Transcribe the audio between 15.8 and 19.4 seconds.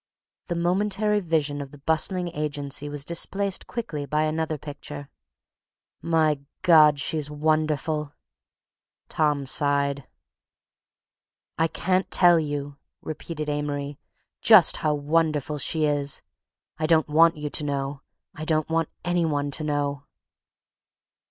is. I don't want you to know. I don't want any